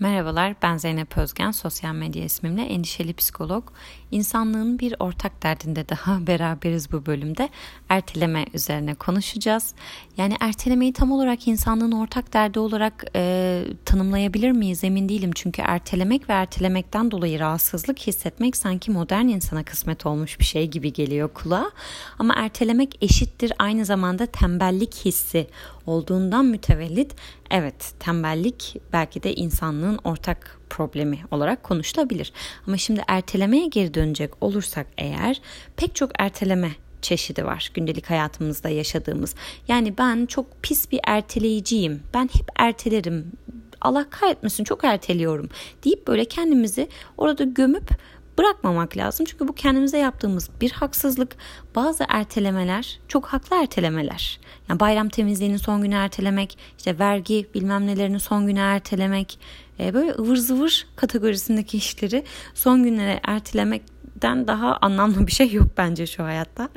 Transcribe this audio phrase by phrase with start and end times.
[0.00, 3.64] Merhabalar, ben Zeynep Özgen, sosyal medya ismimle endişeli psikolog.
[4.10, 7.48] İnsanlığın bir ortak derdinde daha beraberiz bu bölümde.
[7.88, 9.74] Erteleme üzerine konuşacağız.
[10.16, 15.30] Yani ertelemeyi tam olarak insanlığın ortak derdi olarak e, tanımlayabilir miyiz emin değilim.
[15.34, 20.92] Çünkü ertelemek ve ertelemekten dolayı rahatsızlık hissetmek sanki modern insana kısmet olmuş bir şey gibi
[20.92, 21.70] geliyor kulağa.
[22.18, 25.46] Ama ertelemek eşittir aynı zamanda tembellik hissi
[25.86, 27.14] olduğundan mütevellit
[27.50, 32.32] evet tembellik belki de insanlığın ortak problemi olarak konuşulabilir.
[32.66, 35.40] Ama şimdi ertelemeye geri dönecek olursak eğer
[35.76, 36.70] pek çok erteleme
[37.02, 39.34] çeşidi var gündelik hayatımızda yaşadığımız.
[39.68, 42.02] Yani ben çok pis bir erteleyiciyim.
[42.14, 43.32] Ben hep ertelerim.
[43.80, 45.48] Allah kahretmesin çok erteliyorum
[45.84, 47.90] deyip böyle kendimizi orada gömüp
[48.38, 49.26] bırakmamak lazım.
[49.26, 51.36] Çünkü bu kendimize yaptığımız bir haksızlık.
[51.74, 54.40] Bazı ertelemeler çok haklı ertelemeler.
[54.68, 59.38] Yani bayram temizliğinin son günü ertelemek, işte vergi bilmem nelerinin son günü ertelemek,
[59.80, 66.06] e, böyle ıvır zıvır kategorisindeki işleri son günlere ertelemekten daha anlamlı bir şey yok bence
[66.06, 66.68] şu hayatta.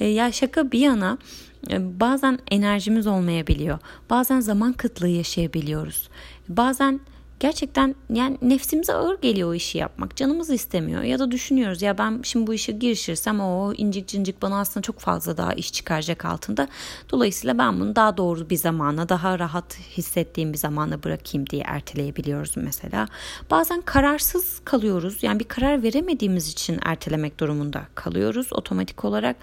[0.00, 1.18] E, ya şaka bir yana
[1.70, 3.78] e, bazen enerjimiz olmayabiliyor.
[4.10, 6.08] Bazen zaman kıtlığı yaşayabiliyoruz.
[6.48, 7.00] Bazen
[7.40, 10.16] gerçekten yani nefsimize ağır geliyor o işi yapmak.
[10.16, 14.60] Canımız istemiyor ya da düşünüyoruz ya ben şimdi bu işe girişirsem o incik cincik bana
[14.60, 16.68] aslında çok fazla daha iş çıkaracak altında.
[17.10, 22.56] Dolayısıyla ben bunu daha doğru bir zamana daha rahat hissettiğim bir zamana bırakayım diye erteleyebiliyoruz
[22.56, 23.08] mesela.
[23.50, 25.22] Bazen kararsız kalıyoruz.
[25.22, 29.36] Yani bir karar veremediğimiz için ertelemek durumunda kalıyoruz otomatik olarak.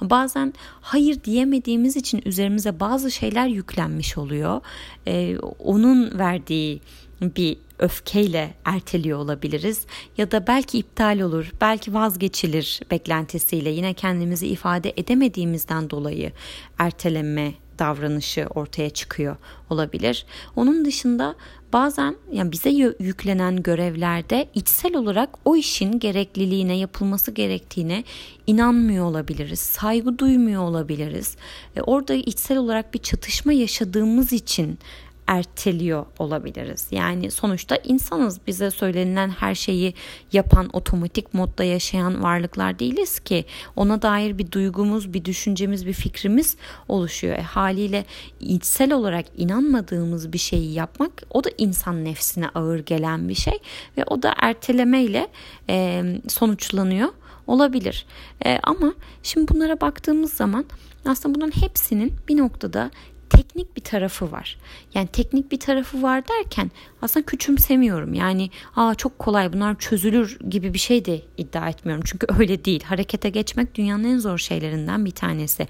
[0.00, 4.60] Bazen hayır diyemediğimiz için üzerimize bazı şeyler yüklenmiş oluyor.
[5.06, 6.80] Ee, onun verdiği
[7.22, 9.86] bir öfkeyle erteliyor olabiliriz
[10.18, 16.32] ya da belki iptal olur, belki vazgeçilir beklentisiyle yine kendimizi ifade edemediğimizden dolayı
[16.78, 19.36] erteleme davranışı ortaya çıkıyor
[19.70, 20.26] olabilir.
[20.56, 21.34] Onun dışında
[21.72, 22.70] bazen yani bize
[23.00, 28.04] yüklenen görevlerde içsel olarak o işin gerekliliğine yapılması gerektiğine
[28.46, 29.60] inanmıyor olabiliriz.
[29.60, 31.36] Saygı duymuyor olabiliriz.
[31.76, 34.78] E orada içsel olarak bir çatışma yaşadığımız için
[35.26, 36.86] erteliyor olabiliriz.
[36.90, 38.40] Yani sonuçta insanız.
[38.46, 39.94] Bize söylenilen her şeyi
[40.32, 43.44] yapan, otomatik modda yaşayan varlıklar değiliz ki.
[43.76, 46.56] Ona dair bir duygumuz, bir düşüncemiz, bir fikrimiz
[46.88, 47.38] oluşuyor.
[47.38, 48.04] E, haliyle
[48.40, 53.58] içsel olarak inanmadığımız bir şeyi yapmak o da insan nefsine ağır gelen bir şey
[53.98, 55.28] ve o da ertelemeyle
[55.68, 57.08] e, sonuçlanıyor
[57.46, 58.06] olabilir.
[58.44, 60.64] E, ama şimdi bunlara baktığımız zaman
[61.06, 62.90] aslında bunların hepsinin bir noktada
[63.30, 64.58] teknik bir tarafı var.
[64.94, 66.70] Yani teknik bir tarafı var derken
[67.02, 68.14] aslında küçümsemiyorum.
[68.14, 72.04] Yani aa çok kolay bunlar çözülür gibi bir şey de iddia etmiyorum.
[72.06, 72.82] Çünkü öyle değil.
[72.82, 75.68] Harekete geçmek dünyanın en zor şeylerinden bir tanesi.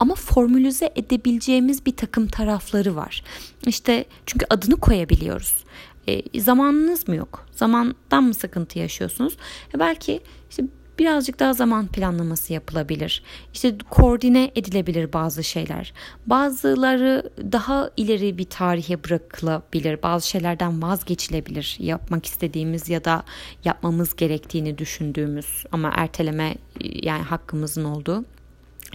[0.00, 3.24] Ama formülize edebileceğimiz bir takım tarafları var.
[3.66, 5.64] İşte çünkü adını koyabiliyoruz.
[6.08, 7.46] E, zamanınız mı yok?
[7.52, 9.36] Zamandan mı sıkıntı yaşıyorsunuz?
[9.74, 10.20] E belki
[10.50, 10.64] işte
[10.98, 13.22] birazcık daha zaman planlaması yapılabilir.
[13.54, 15.92] İşte koordine edilebilir bazı şeyler.
[16.26, 20.02] Bazıları daha ileri bir tarihe bırakılabilir.
[20.02, 21.76] Bazı şeylerden vazgeçilebilir.
[21.80, 23.24] Yapmak istediğimiz ya da
[23.64, 28.24] yapmamız gerektiğini düşündüğümüz ama erteleme yani hakkımızın olduğu.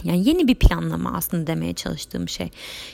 [0.04, 2.50] Yani yeni bir planlama aslında demeye çalıştığım şey.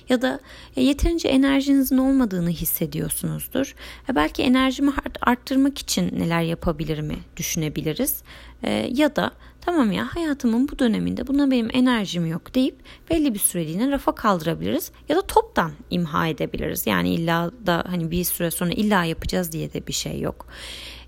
[0.09, 0.41] Ya da
[0.77, 3.75] yeterince enerjinizin olmadığını hissediyorsunuzdur.
[4.11, 8.23] E belki enerjimi arttırmak için neler yapabilirimi düşünebiliriz.
[8.63, 12.77] E, ya da tamam ya hayatımın bu döneminde buna benim enerjim yok deyip
[13.11, 14.93] belli bir süreliğine rafa kaldırabiliriz.
[15.09, 16.87] Ya da toptan imha edebiliriz.
[16.87, 20.47] Yani illa da hani bir süre sonra illa yapacağız diye de bir şey yok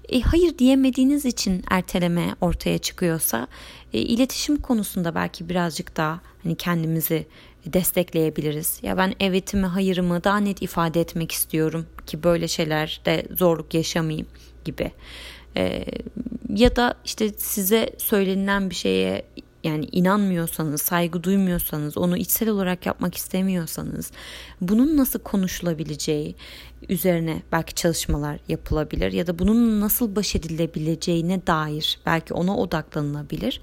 [0.08, 3.46] e, hayır diyemediğiniz için erteleme ortaya çıkıyorsa
[3.92, 7.26] e, iletişim konusunda belki birazcık daha hani kendimizi
[7.66, 8.78] destekleyebiliriz.
[8.82, 14.26] Ya ben evetimi hayırımı daha net ifade etmek istiyorum ki böyle şeylerde zorluk yaşamayayım
[14.64, 14.92] gibi.
[15.56, 15.84] E,
[16.48, 19.24] ya da işte size söylenilen bir şeye
[19.64, 24.12] yani inanmıyorsanız, saygı duymuyorsanız, onu içsel olarak yapmak istemiyorsanız
[24.60, 26.34] bunun nasıl konuşulabileceği
[26.88, 33.60] üzerine belki çalışmalar yapılabilir ya da bunun nasıl baş edilebileceğine dair belki ona odaklanılabilir.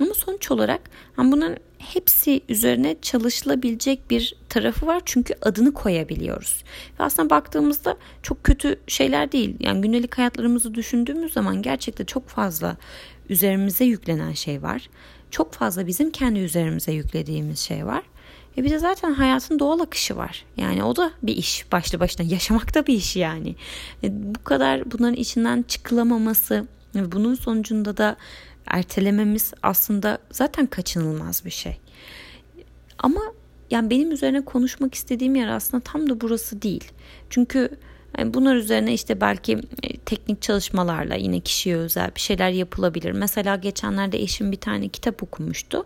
[0.00, 0.80] Ama sonuç olarak
[1.18, 6.64] yani bunların hepsi üzerine çalışılabilecek bir tarafı var çünkü adını koyabiliyoruz.
[7.00, 9.56] Ve aslında baktığımızda çok kötü şeyler değil.
[9.60, 12.76] Yani gündelik hayatlarımızı düşündüğümüz zaman gerçekten çok fazla
[13.28, 14.90] üzerimize yüklenen şey var.
[15.30, 18.02] Çok fazla bizim kendi üzerimize yüklediğimiz şey var.
[18.58, 20.44] E bir de zaten hayatın doğal akışı var.
[20.56, 22.26] Yani o da bir iş başlı başına.
[22.26, 23.56] Yaşamak da bir iş yani.
[24.04, 28.16] E bu kadar bunların içinden çıkılamaması ve bunun sonucunda da
[28.66, 31.76] ertelememiz aslında zaten kaçınılmaz bir şey.
[32.98, 33.20] Ama
[33.70, 36.84] yani benim üzerine konuşmak istediğim yer aslında tam da burası değil.
[37.30, 37.70] Çünkü
[38.18, 39.52] Yani bunlar üzerine işte belki
[39.82, 43.12] e, teknik çalışmalarla yine kişiye özel bir şeyler yapılabilir.
[43.12, 45.84] Mesela geçenlerde eşim bir tane kitap okumuştu.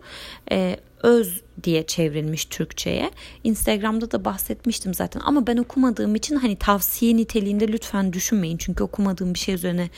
[0.52, 3.10] Ee, Öz diye çevrilmiş Türkçe'ye.
[3.44, 8.56] Instagram'da da bahsetmiştim zaten ama ben okumadığım için hani tavsiye niteliğinde lütfen düşünmeyin.
[8.56, 9.90] Çünkü okumadığım bir şey üzerine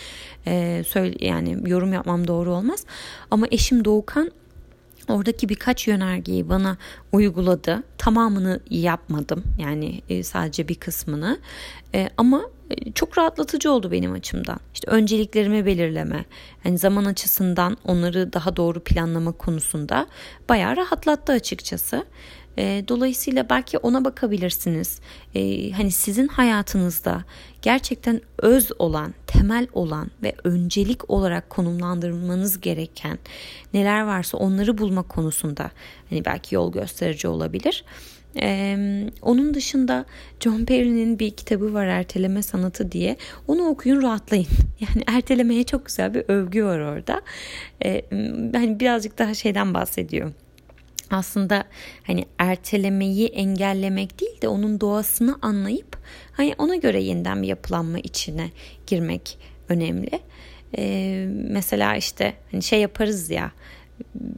[0.47, 2.85] e, söyle yani yorum yapmam doğru olmaz.
[3.31, 4.31] Ama eşim Doğukan
[5.11, 6.77] oradaki birkaç yönergeyi bana
[7.13, 7.83] uyguladı.
[7.99, 11.39] Tamamını yapmadım yani e, sadece bir kısmını
[11.95, 14.61] e, ama e, çok rahatlatıcı oldu benim açımdan.
[14.75, 16.25] İşte önceliklerimi belirleme,
[16.65, 20.07] yani zaman açısından onları daha doğru planlama konusunda
[20.49, 22.05] bayağı rahatlattı açıkçası.
[22.59, 25.01] E, dolayısıyla belki ona bakabilirsiniz.
[25.35, 27.25] E, hani sizin hayatınızda
[27.63, 33.19] gerçekten öz olan, temel olan ve öncelik olarak konumlandırmanız gereken
[33.75, 35.71] neler varsa onları bulma konusunda
[36.11, 37.85] hani belki yol gösterici olabilir.
[38.43, 38.77] Ee,
[39.23, 40.05] onun dışında
[40.41, 43.17] John Perry'nin bir kitabı var Erteleme Sanatı diye.
[43.49, 44.47] Onu okuyun rahatlayın.
[44.81, 47.23] Yani ertelemeye çok güzel bir övgü var orada.
[47.85, 48.05] Ee,
[48.53, 50.33] hani birazcık daha şeyden bahsediyor
[51.11, 51.65] aslında
[52.07, 55.99] hani ertelemeyi engellemek değil de onun doğasını anlayıp
[56.33, 58.51] hani ona göre yeniden bir yapılanma içine
[58.87, 60.21] girmek önemli.
[60.79, 63.53] Ee, mesela işte hani şey yaparız ya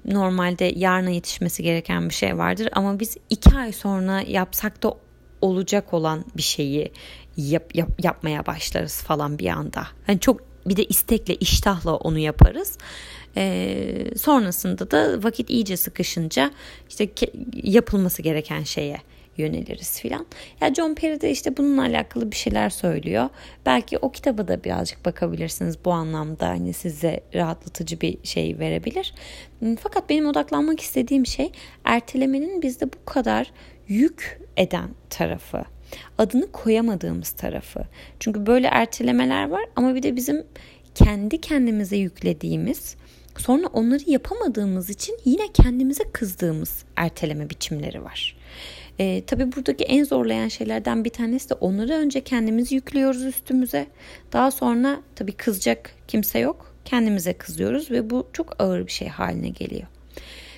[0.04, 4.94] normalde yarına yetişmesi gereken bir şey vardır ama biz iki ay sonra yapsak da
[5.40, 6.92] olacak olan bir şeyi
[7.36, 9.86] yap, yap, yapmaya başlarız falan bir anda.
[10.06, 12.78] Hani çok bir de istekle iştahla onu yaparız.
[13.36, 16.50] Ee, sonrasında da vakit iyice sıkışınca
[16.88, 17.08] işte
[17.54, 18.96] yapılması gereken şeye
[19.36, 20.26] yöneliriz filan.
[20.60, 23.28] Ya John Perry de işte bununla alakalı bir şeyler söylüyor.
[23.66, 29.14] Belki o kitaba da birazcık bakabilirsiniz bu anlamda hani size rahatlatıcı bir şey verebilir.
[29.58, 31.52] Hmm, fakat benim odaklanmak istediğim şey
[31.84, 33.52] ertelemenin bizde bu kadar
[33.88, 35.64] yük eden tarafı.
[36.18, 37.84] Adını koyamadığımız tarafı.
[38.20, 40.44] Çünkü böyle ertelemeler var ama bir de bizim
[40.94, 42.96] kendi kendimize yüklediğimiz
[43.38, 48.36] sonra onları yapamadığımız için yine kendimize kızdığımız erteleme biçimleri var.
[48.98, 53.86] E, tabii buradaki en zorlayan şeylerden bir tanesi de onları önce kendimiz yüklüyoruz üstümüze.
[54.32, 56.74] Daha sonra tabii kızacak kimse yok.
[56.84, 59.86] Kendimize kızıyoruz ve bu çok ağır bir şey haline geliyor.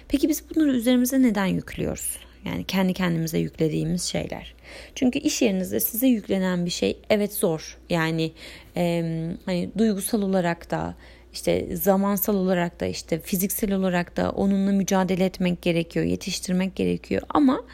[0.08, 2.16] Peki biz bunları üzerimize neden yüklüyoruz?
[2.44, 4.53] Yani kendi kendimize yüklediğimiz şeyler.
[4.94, 7.78] Çünkü iş yerinizde size yüklenen bir şey evet zor.
[7.90, 8.32] Yani
[8.76, 9.02] e,
[9.46, 10.94] hani duygusal olarak da
[11.32, 17.64] işte zamansal olarak da işte fiziksel olarak da onunla mücadele etmek gerekiyor, yetiştirmek gerekiyor ama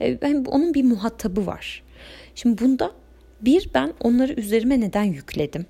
[0.00, 1.82] yani onun bir muhatabı var.
[2.34, 2.92] Şimdi bunda
[3.40, 5.66] bir ben onları üzerime neden yükledim?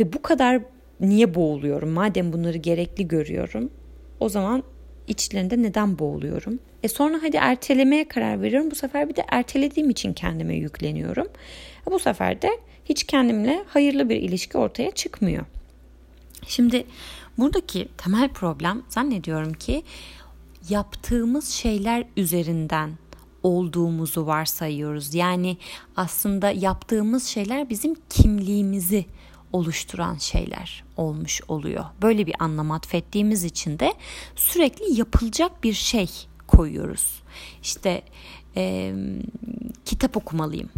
[0.00, 0.62] Ve bu kadar
[1.00, 1.90] niye boğuluyorum?
[1.90, 3.70] Madem bunları gerekli görüyorum
[4.20, 4.62] o zaman
[5.08, 6.58] içlerinde neden boğuluyorum?
[6.82, 8.70] E sonra hadi ertelemeye karar veriyorum.
[8.70, 11.28] Bu sefer bir de ertelediğim için kendime yükleniyorum.
[11.88, 12.50] E bu sefer de
[12.84, 15.44] hiç kendimle hayırlı bir ilişki ortaya çıkmıyor.
[16.46, 16.86] Şimdi
[17.38, 19.82] buradaki temel problem zannediyorum ki
[20.68, 22.90] yaptığımız şeyler üzerinden
[23.42, 25.14] olduğumuzu varsayıyoruz.
[25.14, 25.56] Yani
[25.96, 29.04] aslında yaptığımız şeyler bizim kimliğimizi
[29.54, 31.84] oluşturan şeyler olmuş oluyor.
[32.02, 33.94] Böyle bir anlam atfettiğimiz için de
[34.36, 36.10] sürekli yapılacak bir şey
[36.46, 37.22] koyuyoruz.
[37.62, 38.02] İşte
[38.56, 38.94] e,
[39.84, 40.68] kitap okumalıyım.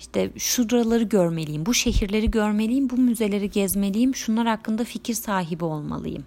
[0.00, 6.24] İşte şuraları görmeliyim, bu şehirleri görmeliyim, bu müzeleri gezmeliyim, şunlar hakkında fikir sahibi olmalıyım.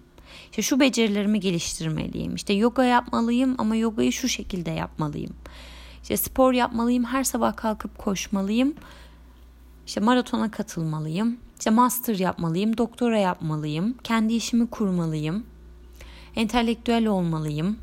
[0.50, 2.34] İşte şu becerilerimi geliştirmeliyim.
[2.34, 5.34] İşte yoga yapmalıyım ama yogayı şu şekilde yapmalıyım.
[6.02, 8.74] İşte spor yapmalıyım, her sabah kalkıp koşmalıyım.
[9.86, 11.36] İşte maratona katılmalıyım.
[11.62, 13.94] İşte master yapmalıyım, doktora yapmalıyım.
[14.04, 15.46] Kendi işimi kurmalıyım.
[16.36, 17.78] Entelektüel olmalıyım.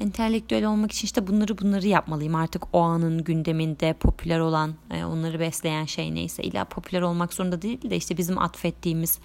[0.00, 2.34] Entelektüel olmak için işte bunları bunları yapmalıyım.
[2.34, 6.42] Artık o anın gündeminde popüler olan, e, onları besleyen şey neyse.
[6.42, 9.18] İlla popüler olmak zorunda değil de işte bizim atfettiğimiz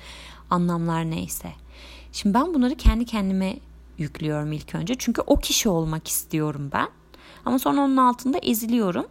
[0.49, 1.51] anlamlar neyse.
[2.11, 3.57] Şimdi ben bunları kendi kendime
[3.97, 4.95] yüklüyorum ilk önce.
[4.97, 6.87] Çünkü o kişi olmak istiyorum ben.
[7.45, 9.05] Ama sonra onun altında eziliyorum.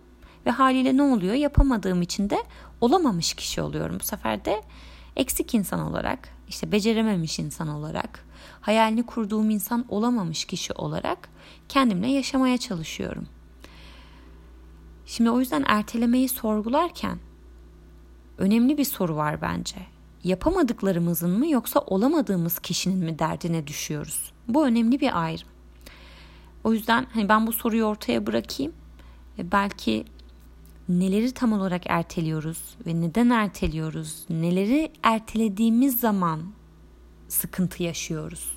[0.47, 1.35] Ve haliyle ne oluyor?
[1.35, 2.39] Yapamadığım için de
[2.81, 3.97] olamamış kişi oluyorum.
[4.01, 4.63] Bu sefer de
[5.17, 8.25] eksik insan olarak, işte becerememiş insan olarak,
[8.61, 11.29] hayalini kurduğum insan olamamış kişi olarak
[11.69, 13.27] kendimle yaşamaya çalışıyorum.
[15.07, 17.19] Şimdi o yüzden ertelemeyi sorgularken
[18.39, 19.77] önemli bir soru var bence.
[20.25, 24.33] Yapamadıklarımızın mı yoksa olamadığımız kişinin mi derdine düşüyoruz?
[24.49, 25.49] Bu önemli bir ayrım.
[26.65, 28.73] O yüzden hani ben bu soruyu ortaya bırakayım.
[29.39, 30.05] Ve belki
[30.89, 34.25] neleri tam olarak erteliyoruz ve neden erteliyoruz?
[34.31, 36.43] Neleri ertelediğimiz zaman
[37.29, 38.53] sıkıntı yaşıyoruz.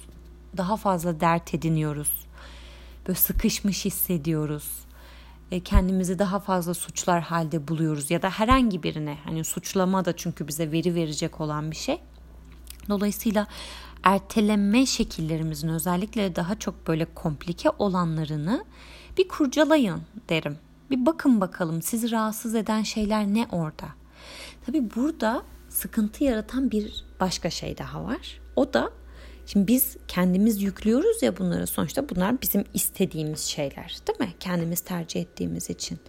[0.57, 2.27] Daha fazla dert ediniyoruz.
[3.07, 4.87] Böyle sıkışmış hissediyoruz.
[5.51, 10.47] e, kendimizi daha fazla suçlar halde buluyoruz ya da herhangi birine hani suçlama da çünkü
[10.47, 11.99] bize veri verecek olan bir şey.
[12.89, 13.47] Dolayısıyla
[14.03, 18.65] erteleme şekillerimizin özellikle daha çok böyle komplike olanlarını
[19.17, 20.57] bir kurcalayın derim.
[20.91, 23.87] Bir bakın bakalım sizi rahatsız eden şeyler ne orada.
[24.65, 28.41] Tabi burada sıkıntı yaratan bir başka şey daha var.
[28.55, 28.89] O da
[29.45, 34.33] şimdi biz kendimiz yüklüyoruz ya bunları sonuçta bunlar bizim istediğimiz şeyler değil mi?
[34.39, 35.99] Kendimiz tercih ettiğimiz için.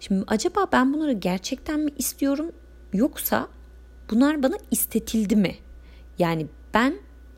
[0.00, 2.52] Şimdi acaba ben bunları gerçekten mi istiyorum
[2.92, 3.48] yoksa
[4.10, 5.54] bunlar bana istetildi mi?
[6.18, 6.94] Yani ben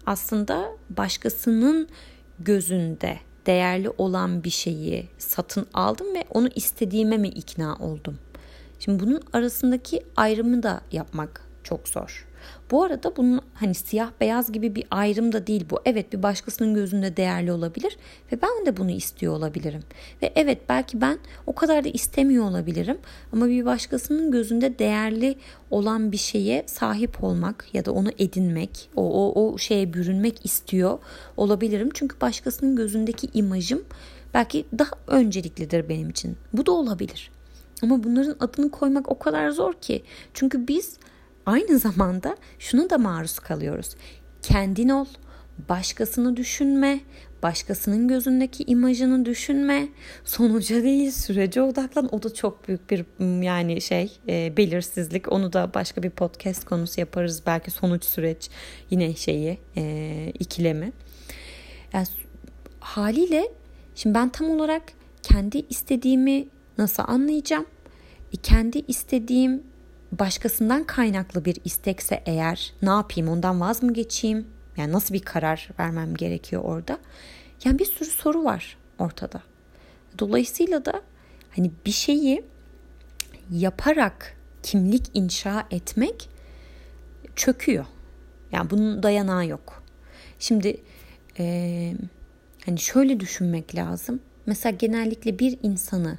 [0.06, 1.88] aslında başkasının
[2.38, 8.18] gözünde değerli olan bir şeyi satın aldım ve onu istediğime mi ikna oldum?
[8.78, 12.26] Şimdi bunun arasındaki ayrımı da yapmak çok zor.
[12.70, 15.80] Bu arada bunun hani siyah beyaz gibi bir ayrım da değil bu.
[15.84, 17.96] Evet bir başkasının gözünde değerli olabilir
[18.32, 19.82] ve ben de bunu istiyor olabilirim.
[20.22, 22.98] Ve evet belki ben o kadar da istemiyor olabilirim
[23.32, 25.36] ama bir başkasının gözünde değerli
[25.70, 30.98] olan bir şeye sahip olmak ya da onu edinmek, o o o şeye bürünmek istiyor
[31.36, 31.88] olabilirim.
[31.94, 33.84] Çünkü başkasının gözündeki imajım
[34.34, 36.36] belki daha önceliklidir benim için.
[36.52, 37.30] Bu da olabilir.
[37.82, 40.02] Ama bunların adını koymak o kadar zor ki.
[40.34, 40.98] Çünkü biz
[41.50, 43.96] aynı zamanda şunu da maruz kalıyoruz.
[44.42, 45.06] Kendin ol,
[45.68, 47.00] başkasını düşünme,
[47.42, 49.88] başkasının gözündeki imajını düşünme.
[50.24, 52.14] Sonuca değil sürece odaklan.
[52.14, 53.04] O da çok büyük bir
[53.42, 55.32] yani şey e, belirsizlik.
[55.32, 57.42] Onu da başka bir podcast konusu yaparız.
[57.46, 58.50] Belki sonuç süreç
[58.90, 60.92] yine şeyi e, ikilemi.
[61.92, 62.06] Yani,
[62.80, 63.48] haliyle
[63.94, 64.82] şimdi ben tam olarak
[65.22, 67.66] kendi istediğimi nasıl anlayacağım?
[68.32, 69.69] E, kendi istediğim
[70.12, 74.46] başkasından kaynaklı bir istekse eğer ne yapayım ondan vaz mı geçeyim?
[74.76, 76.98] Yani nasıl bir karar vermem gerekiyor orada?
[77.64, 79.42] Yani bir sürü soru var ortada.
[80.18, 81.02] Dolayısıyla da
[81.56, 82.44] hani bir şeyi
[83.50, 86.28] yaparak kimlik inşa etmek
[87.36, 87.86] çöküyor.
[88.52, 89.82] Yani bunun dayanağı yok.
[90.38, 90.76] Şimdi
[91.38, 91.94] e,
[92.66, 94.20] hani şöyle düşünmek lazım.
[94.46, 96.18] Mesela genellikle bir insanı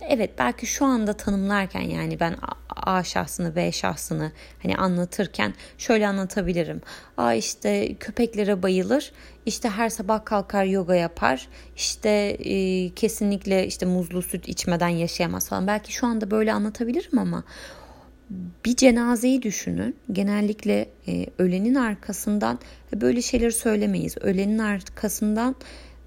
[0.00, 2.36] evet belki şu anda tanımlarken yani ben
[2.76, 4.32] A şahsını B şahsını
[4.62, 6.80] hani anlatırken şöyle anlatabilirim.
[7.16, 9.12] A işte köpeklere bayılır.
[9.46, 11.48] İşte her sabah kalkar yoga yapar.
[11.76, 12.08] İşte
[12.38, 15.66] e, kesinlikle işte muzlu süt içmeden yaşayamaz falan.
[15.66, 17.44] Belki şu anda böyle anlatabilirim ama
[18.64, 19.96] bir cenazeyi düşünün.
[20.12, 22.58] Genellikle e, ölenin arkasından
[22.94, 24.16] böyle şeyleri söylemeyiz.
[24.20, 25.54] Ölenin arkasından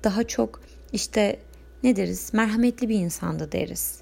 [0.04, 0.62] daha çok
[0.94, 1.39] işte
[1.86, 2.34] ne deriz?
[2.34, 4.00] Merhametli bir insandı deriz.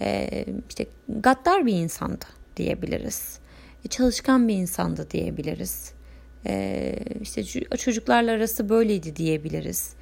[0.00, 2.24] Ee, işte gaddar bir insandı
[2.56, 3.38] diyebiliriz.
[3.84, 5.92] E, çalışkan bir insandı diyebiliriz.
[6.46, 7.44] Ee, işte
[7.78, 9.92] çocuklarla arası böyleydi diyebiliriz.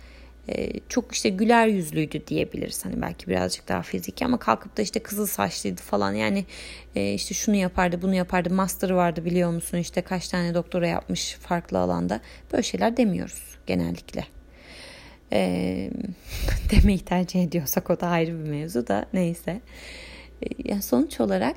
[0.49, 2.85] Ee, çok işte güler yüzlüydü diyebiliriz.
[2.85, 6.13] Hani belki birazcık daha fiziki ama kalkıp da işte kızıl saçlıydı falan.
[6.13, 6.45] Yani
[6.95, 8.55] e, işte şunu yapardı, bunu yapardı.
[8.55, 9.79] Master'ı vardı biliyor musun?
[9.79, 12.21] İşte kaç tane doktora yapmış farklı alanda.
[12.53, 14.27] Böyle şeyler demiyoruz genellikle
[15.33, 15.91] e,
[16.71, 19.61] demeyi tercih ediyorsak o da ayrı bir mevzu da neyse.
[20.43, 21.57] E, yani sonuç olarak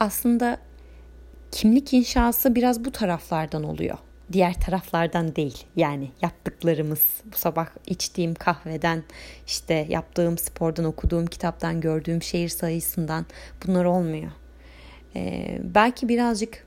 [0.00, 0.58] aslında
[1.52, 3.98] kimlik inşası biraz bu taraflardan oluyor.
[4.32, 5.64] Diğer taraflardan değil.
[5.76, 7.00] Yani yaptıklarımız,
[7.32, 9.02] bu sabah içtiğim kahveden,
[9.46, 13.26] işte yaptığım spordan, okuduğum kitaptan, gördüğüm şehir sayısından
[13.66, 14.30] bunlar olmuyor.
[15.16, 16.66] Ee, belki birazcık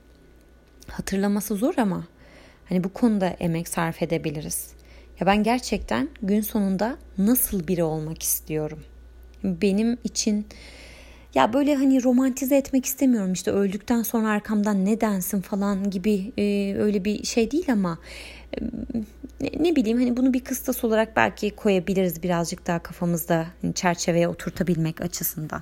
[0.88, 2.08] hatırlaması zor ama
[2.70, 4.73] hani bu konuda emek sarf edebiliriz.
[5.24, 8.80] Ya ben gerçekten gün sonunda nasıl biri olmak istiyorum?
[9.44, 10.46] Benim için
[11.36, 16.76] ya böyle hani romantize etmek istemiyorum işte öldükten sonra arkamdan ne densin falan gibi e,
[16.78, 17.98] öyle bir şey değil ama
[19.42, 24.28] e, ne, bileyim hani bunu bir kıstas olarak belki koyabiliriz birazcık daha kafamızda hani çerçeveye
[24.28, 25.62] oturtabilmek açısından.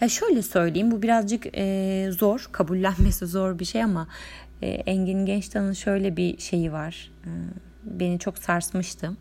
[0.00, 4.08] Ya şöyle söyleyeyim bu birazcık e, zor kabullenmesi zor bir şey ama
[4.62, 7.10] e, Engin Gençtan'ın şöyle bir şeyi var.
[7.24, 7.30] E,
[7.84, 9.16] beni çok sarsmıştı.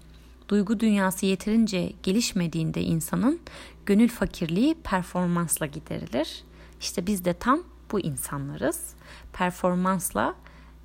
[0.47, 3.39] Duygu dünyası yeterince gelişmediğinde insanın
[3.85, 6.43] gönül fakirliği performansla giderilir.
[6.79, 8.93] İşte biz de tam bu insanlarız.
[9.33, 10.35] Performansla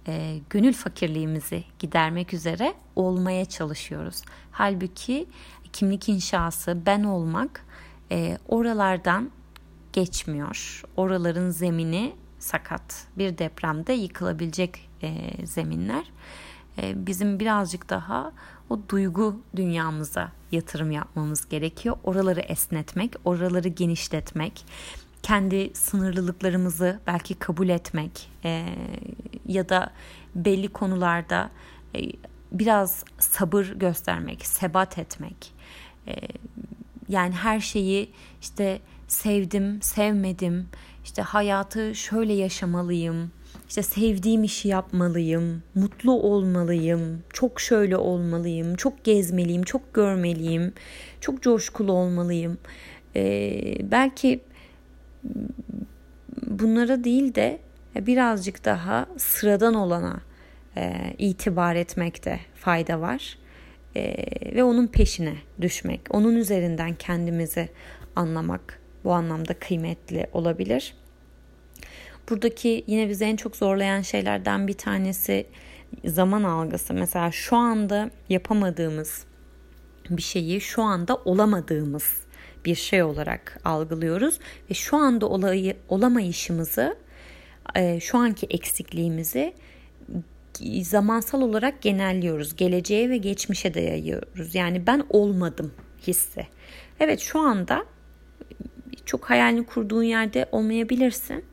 [0.09, 4.23] e, gönül fakirliğimizi gidermek üzere olmaya çalışıyoruz.
[4.51, 5.27] Halbuki
[5.73, 7.65] kimlik inşası, ben olmak
[8.11, 9.31] e, oralardan
[9.93, 10.83] geçmiyor.
[10.97, 13.07] Oraların zemini sakat.
[13.19, 16.05] Bir depremde yıkılabilecek e, zeminler.
[16.79, 18.33] E, bizim birazcık daha
[18.71, 21.97] o duygu dünyamıza yatırım yapmamız gerekiyor.
[22.05, 24.65] Oraları esnetmek, oraları genişletmek,
[25.23, 28.67] kendi sınırlılıklarımızı belki kabul etmek e,
[29.47, 29.91] ya da
[30.35, 31.51] belli konularda
[31.95, 32.01] e,
[32.53, 35.53] biraz sabır göstermek, sebat etmek.
[37.09, 40.69] yani her şeyi işte sevdim, sevmedim,
[41.05, 43.31] işte hayatı şöyle yaşamalıyım,
[43.69, 50.73] işte sevdiğim işi yapmalıyım, mutlu olmalıyım, çok şöyle olmalıyım, çok gezmeliyim, çok görmeliyim,
[51.21, 52.59] çok coşkulu olmalıyım.
[53.17, 54.41] Ee, belki
[56.47, 57.59] bunlara değil de
[57.97, 60.21] birazcık daha sıradan olana
[60.77, 63.39] e, itibar etmekte fayda var.
[63.97, 64.17] E,
[64.55, 67.69] ve onun peşine düşmek, onun üzerinden kendimizi
[68.17, 70.95] anlamak bu anlamda kıymetli olabilir.
[72.31, 75.47] Buradaki yine bizi en çok zorlayan şeylerden bir tanesi
[76.05, 76.95] zaman algısı.
[76.95, 79.25] Mesela şu anda yapamadığımız
[80.11, 82.27] bir şeyi şu anda olamadığımız
[82.65, 84.39] bir şey olarak algılıyoruz
[84.71, 86.97] ve şu anda olayı olamayışımızı
[87.75, 89.55] e, şu anki eksikliğimizi
[90.83, 92.57] zamansal olarak genelliyoruz.
[92.57, 94.55] Geleceğe ve geçmişe de yayıyoruz.
[94.55, 95.75] Yani ben olmadım
[96.07, 96.47] hissi.
[97.01, 97.85] Evet şu anda
[99.05, 101.45] çok hayalini kurduğun yerde olmayabilirsin.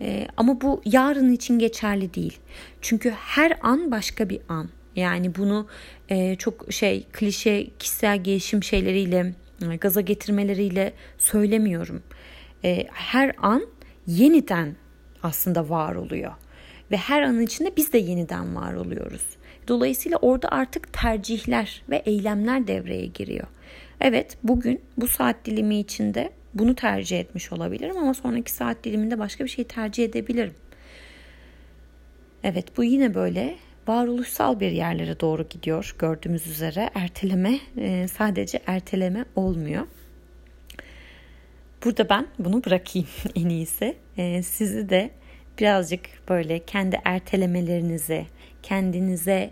[0.00, 2.38] Ee, ama bu yarın için geçerli değil.
[2.80, 4.68] Çünkü her an başka bir an.
[4.96, 5.66] Yani bunu
[6.08, 9.34] e, çok şey klişe kişisel gelişim şeyleriyle
[9.72, 12.02] e, gaza getirmeleriyle söylemiyorum.
[12.64, 13.66] E, her an
[14.06, 14.76] yeniden
[15.22, 16.32] aslında var oluyor.
[16.90, 19.22] Ve her an içinde biz de yeniden var oluyoruz.
[19.68, 23.46] Dolayısıyla orada artık tercihler ve eylemler devreye giriyor.
[24.00, 29.44] Evet bugün bu saat dilimi içinde bunu tercih etmiş olabilirim ama sonraki saat diliminde başka
[29.44, 30.54] bir şey tercih edebilirim.
[32.44, 33.56] Evet bu yine böyle
[33.88, 39.86] varoluşsal bir yerlere doğru gidiyor gördüğümüz üzere erteleme e, sadece erteleme olmuyor.
[41.84, 43.96] Burada ben bunu bırakayım en iyisi.
[44.16, 45.10] E, sizi de
[45.58, 48.26] birazcık böyle kendi ertelemelerinizi,
[48.62, 49.50] kendinize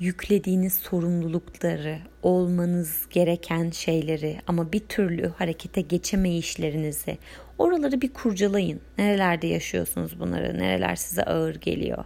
[0.00, 7.18] yüklediğiniz sorumlulukları, olmanız gereken şeyleri ama bir türlü harekete geçemeyişlerinizi
[7.58, 8.80] oraları bir kurcalayın.
[8.98, 10.58] Nerelerde yaşıyorsunuz bunları?
[10.58, 12.04] Nereler size ağır geliyor?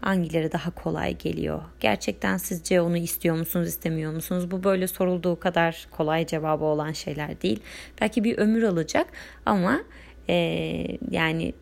[0.00, 1.62] Hangileri daha kolay geliyor?
[1.80, 4.50] Gerçekten sizce onu istiyor musunuz, istemiyor musunuz?
[4.50, 7.60] Bu böyle sorulduğu kadar kolay cevabı olan şeyler değil.
[8.00, 9.06] Belki bir ömür alacak
[9.46, 9.80] ama
[10.28, 10.34] e,
[11.10, 11.54] yani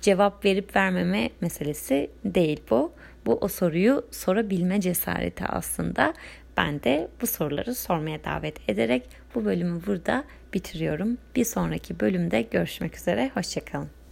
[0.00, 2.92] cevap verip vermeme meselesi değil bu.
[3.26, 6.14] Bu o soruyu sorabilme cesareti aslında.
[6.56, 11.18] Ben de bu soruları sormaya davet ederek bu bölümü burada bitiriyorum.
[11.36, 13.30] Bir sonraki bölümde görüşmek üzere.
[13.34, 14.03] Hoşçakalın.